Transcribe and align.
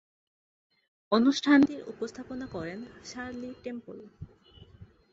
অনুষ্ঠানটির 1.11 1.81
উপস্থাপনা 1.93 2.45
করেন 2.55 2.79
শার্লি 3.03 3.51
টেম্পল। 3.63 3.97